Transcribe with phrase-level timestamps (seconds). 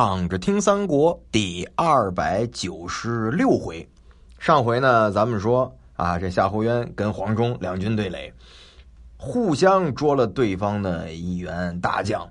[0.00, 3.88] 躺着听三国第二百九十六回，
[4.38, 8.32] 上回呢，咱们说啊，这夏侯渊跟黄忠两军对垒，
[9.16, 12.30] 互相捉了对方的一员大将，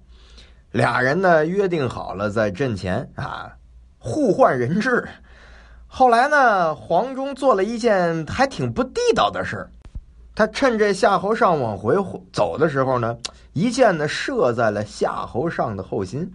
[0.72, 3.52] 俩人呢约定好了在阵前啊
[4.00, 5.06] 互换人质。
[5.88, 9.70] 后来呢，黄忠做了一件还挺不地道的事
[10.34, 11.98] 他趁这夏侯尚往回
[12.32, 13.18] 走的时候呢，
[13.52, 16.32] 一箭呢射在了夏侯尚的后心。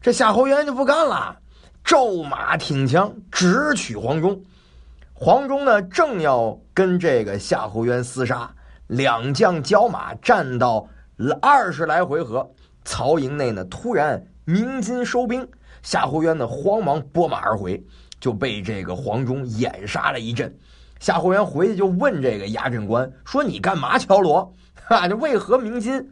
[0.00, 1.36] 这夏侯渊就不干了，
[1.82, 4.40] 骤马挺枪直取黄忠。
[5.12, 8.54] 黄忠呢，正要跟这个夏侯渊厮杀，
[8.86, 10.86] 两将交马战到
[11.40, 12.48] 二十来回合，
[12.84, 15.48] 曹营内呢突然鸣金收兵，
[15.82, 17.82] 夏侯渊呢慌忙拨马而回，
[18.20, 20.56] 就被这个黄忠掩杀了一阵。
[21.00, 24.54] 夏侯渊回去就问这个押阵官说：“你干嘛敲锣？
[24.86, 26.10] 哈，这为何鸣金？”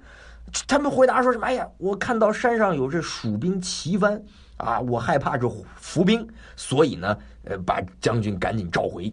[0.67, 1.47] 他们回答说什么？
[1.47, 4.23] 哎呀，我看到山上有这蜀兵齐翻
[4.57, 6.27] 啊，我害怕这伏兵，
[6.57, 9.13] 所以呢，呃，把将军赶紧召回。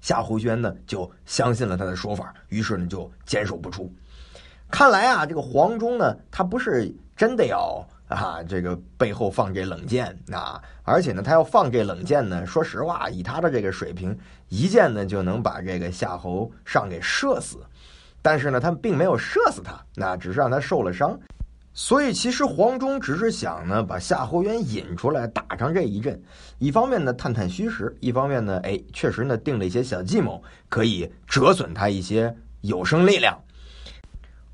[0.00, 3.92] 夏侯渊呢就相信了他的说法，于是呢就坚守不出。
[4.70, 17.58] 看来啊，这个黄忠呢，他不是真的要啊，这个背后放这冷箭啊，而且呢，他要放这冷箭呢，说实话，以他的这个水平，一箭呢就能把这个夏侯尚给射死。
[18.22, 21.18] 但是呢，他们并没有射死他，那只是让他受了伤。
[21.74, 26.22] 所以其实黄忠只是想呢，把夏侯渊引出来打上这一阵，
[26.58, 33.36] 一方面呢探探虚实，一方面呢，哎，确实呢定了一些小计谋，可以折损他一些有生力量。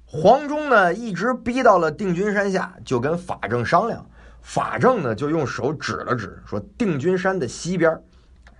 [0.06, 4.06] 黄忠呢一直逼到了定军山下，就跟法正商量。
[4.40, 8.00] 法正呢就用手指了指，说定军山的西边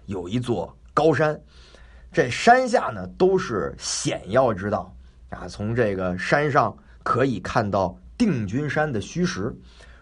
[0.06, 1.41] 有一座高山，
[2.12, 4.93] 这山下呢都是险要之道。
[5.31, 9.55] 啊，从这个山上可以看到定军山的虚实。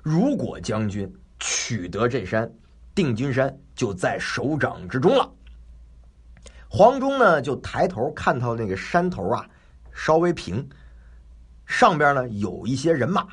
[0.03, 2.49] 如果将军取得这山，
[2.95, 5.29] 定军山就在手掌之中了。
[6.69, 9.45] 黄忠呢，就抬头看到那个山头啊，
[9.93, 10.65] 稍微平，
[11.67, 13.27] 上边呢有一些人马，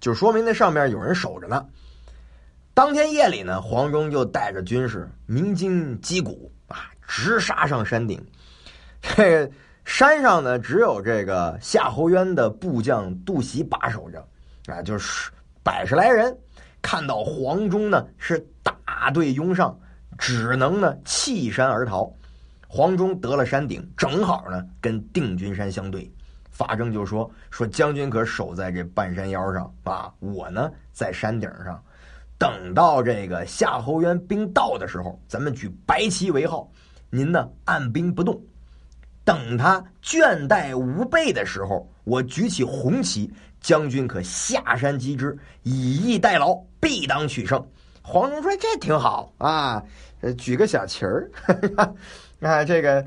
[0.00, 1.64] 就说明那上面有人守着呢。
[2.74, 8.20] 当天夜里呢，黄忠就带着军士鸣金击鼓啊，直杀上山顶。
[9.00, 9.48] 这。
[9.92, 14.24] 山上呢，只有这个夏侯渊的部将杜袭把守着，
[14.72, 15.32] 啊，就是
[15.64, 16.34] 百十来人。
[16.80, 19.76] 看到黄忠呢是大队拥上，
[20.16, 22.10] 只能呢弃山而逃。
[22.68, 26.08] 黄忠得了山顶，正好呢跟定军山相对。
[26.50, 31.82] 法正就说：“说将军可守在这半山腰上啊，我呢在山顶上。
[32.38, 36.70] 等到这个夏侯渊兵到的时候，咱们举白旗为号，
[37.10, 38.40] 您呢按兵不动。”
[39.24, 47.64] 等他倦怠无备的时候，我举起红旗，将军可下山击之，以逸待劳，必当取胜。
[48.02, 49.80] 黄忠说：“这挺好啊，
[50.36, 51.30] 举个小旗儿，
[52.40, 53.06] 啊，这个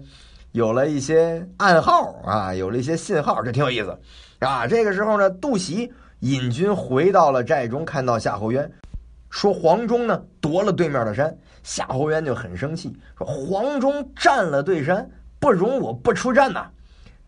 [0.52, 4.00] 有了一些暗号啊，有了一些信号，这挺有意思
[4.40, 8.72] 啊。”这个时候呢，杜袭引军回到了寨中，看到夏侯渊，
[9.30, 15.10] 说：“黄忠呢夺了对面的山。”夏侯渊就很生气，说：“黄忠占了对山。”
[15.44, 16.72] 不容我不出战呐！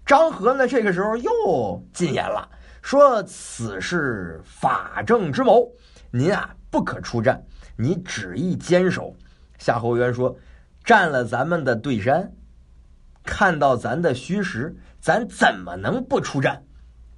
[0.06, 0.66] 张合呢？
[0.66, 2.50] 这个时候又进言了，
[2.82, 5.70] 说：“此事法正之谋，
[6.12, 7.44] 您啊不可出战，
[7.76, 9.14] 你只意坚守。”
[9.60, 10.34] 夏侯渊说
[10.86, 12.32] ：“占了咱们的对山，
[13.26, 16.64] 看到咱的虚实，咱怎么能不出战？”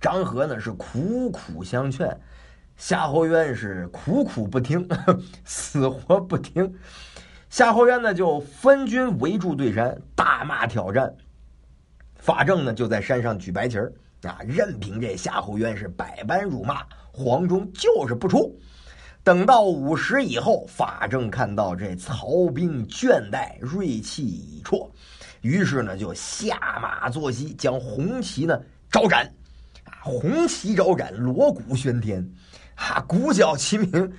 [0.01, 2.19] 张合呢是苦苦相劝，
[2.75, 4.89] 夏侯渊是苦苦不听，
[5.45, 6.73] 死活不听。
[7.49, 11.13] 夏侯渊呢，就分军围住对山，大骂挑战。
[12.15, 13.91] 法正呢，就在山上举白旗儿
[14.23, 16.83] 啊，任凭这夏侯渊是百般辱骂。
[17.11, 18.53] 黄忠就是不出。
[19.23, 24.91] 等到午时以后，法正看到这曹兵倦怠，锐气已挫，
[25.41, 29.25] 于是呢，就下马坐骑，将红旗呢招展。
[29.85, 32.29] 啊，红旗招展，锣鼓喧天，
[32.75, 34.13] 哈，鼓角齐鸣，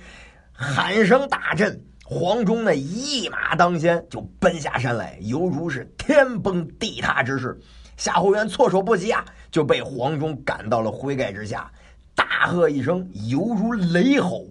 [0.51, 1.79] 喊声大震。
[2.11, 7.55] 黄忠呢，一马当先就奔下山来，犹如是天崩地塌之势。
[7.97, 11.71] 夏侯渊措手不及啊，就被黄忠赶到了灰盖之下，
[12.15, 14.47] 大喝一声，犹如雷吼。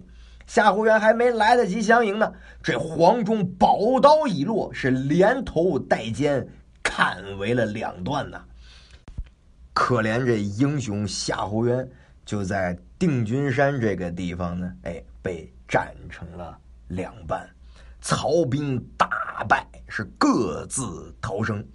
[0.47, 2.31] 夏侯渊还没来得及相迎呢，
[2.63, 6.47] 这黄忠宝刀已落，是连头带肩
[6.81, 8.41] 砍为了两段呐。
[9.73, 11.85] 可怜这英雄夏侯渊，
[12.25, 16.57] 就在定军山这个地方呢，哎，被斩成了。
[16.89, 17.49] 两半，
[18.01, 21.65] 曹兵大败，是各自逃生。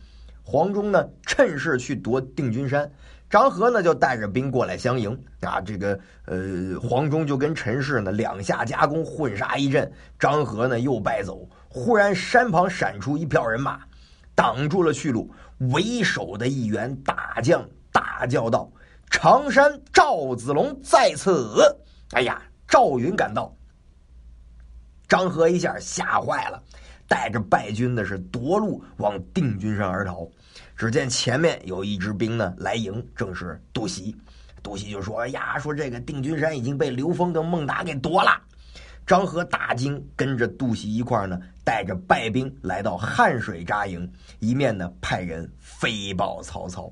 [0.42, 2.90] 黄忠呢，趁势去夺定军山。
[3.30, 11.48] 张合呢就带着兵过来相迎啊，这个呃黄忠就跟陈氏呢两下夹攻，混杀一阵，张合呢又败走。
[11.68, 13.80] 忽然山旁闪出一票人马，
[14.34, 15.32] 挡住了去路。
[15.72, 18.70] 为首的一员大将大叫道
[19.10, 21.60] ：“常山赵子龙在此！”
[22.12, 23.52] 哎呀，赵云赶到，
[25.08, 26.62] 张合一下吓坏了，
[27.06, 30.28] 带着败军的是夺路往定军山而逃。
[30.76, 34.16] 只见前面有一支兵呢来迎，正是杜袭。
[34.62, 38.40] 杜袭就说：“哎呀，说这个定军山已经被刘封跟孟达给夺了。”
[39.06, 46.90] 张合大惊，跟着杜袭一块呢，带着败兵来到汉水扎营，一面呢派人飞报曹操。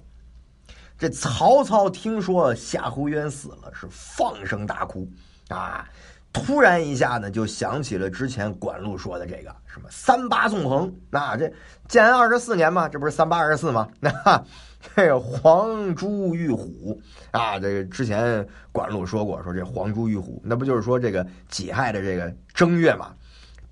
[0.99, 5.11] 这曹操听说夏侯渊死了，是放声大哭
[5.49, 5.89] 啊！
[6.33, 11.53] 突然一下呢，就想起了之前管路说的这个什么三八纵横啊，这
[11.89, 13.89] 建安二十四年嘛，这不是三八二十四吗？
[14.01, 14.13] 那。
[14.97, 17.01] 这个黄猪玉虎
[17.31, 23.15] 啊，这个之前管路说过，说这黄猪玉虎，那不就是说这个己亥的这个正月嘛？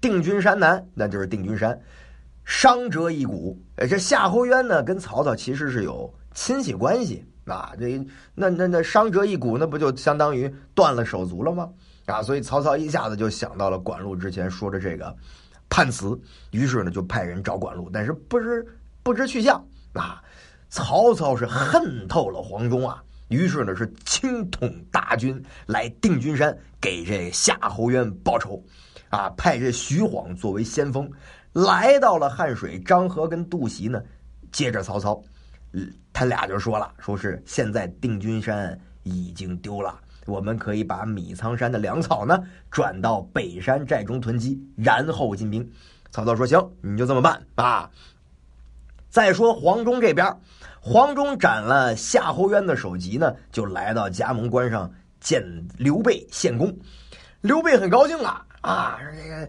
[0.00, 1.76] 定军山南，那就是定军山，
[2.44, 3.60] 伤折一股。
[3.74, 7.72] 呃，这夏侯渊呢，跟曹操其实是有亲戚关系啊。
[7.76, 8.00] 这
[8.32, 11.68] 那那那伤折一股，那不就相当于断了手足了吗？
[12.10, 15.14] 啊，所以曹操一下子就想到了管路之前说的这个
[15.68, 16.18] 判词，
[16.50, 18.66] 于是呢就派人找管路，但是不知
[19.02, 20.22] 不知去向啊。
[20.68, 28.62] 曹操是恨透了黄忠啊，于是呢是亲统大军来定军山给这夏侯渊报仇，
[29.08, 31.10] 啊，派这徐晃作为先锋，
[31.52, 32.78] 来到了汉水。
[32.80, 34.00] 张合跟杜袭呢
[34.52, 35.20] 接着曹操，
[35.72, 45.70] 嗯他俩就说了，说是现在定军山已经丢了，我们可以把米仓山的粮草呢转到北山寨中囤积，然后进兵。
[46.10, 47.90] 曹操说行，你就这么办啊。
[49.08, 50.36] 再说黄忠这边。
[50.82, 54.90] 黄忠斩了夏侯渊的首级呢，就来到葭萌关上
[55.20, 55.44] 见
[55.76, 56.74] 刘备献功。
[57.42, 59.48] 刘备很高兴啊啊，这个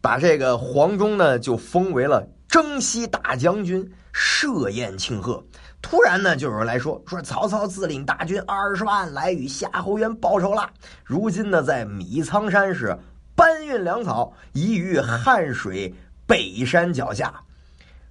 [0.00, 5.44] 把这个黄忠呢就封为了征西大将军，设宴庆贺。
[5.80, 10.68] 突然呢，就有人来说说曹操自领大军二十万来与夏侯渊报仇了。
[11.04, 12.96] 如今呢，在米仓山是
[13.34, 15.94] 搬运粮草，已于汉水
[16.26, 17.32] 北山脚下。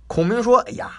[0.07, 0.91] 孔明说：“哎呀。”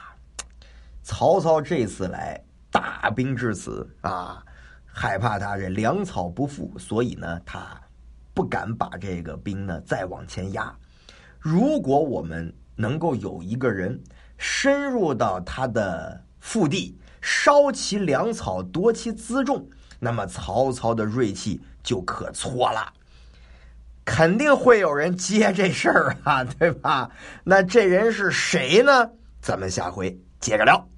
[1.03, 2.39] 曹操这次来
[2.71, 4.45] 大兵至此啊，
[4.85, 7.81] 害怕他这粮草不富，所以呢，他
[8.35, 10.71] 不敢把这个兵呢再往前压。
[11.39, 13.99] 如果我们能够有一个人
[14.37, 19.69] 深入到他的腹地，烧其粮草，夺其辎重，
[19.99, 22.93] 那么曹操的锐气就可挫了。
[24.05, 27.11] 肯定会有人接这事儿啊，对吧？
[27.45, 29.11] 那这人是谁呢？
[29.41, 30.89] 咱们下回接着聊。